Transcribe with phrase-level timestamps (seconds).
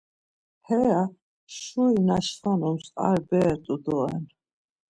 [0.67, 1.01] Heya,
[1.57, 4.23] şuri na şvanums ar bere rt̆u doren.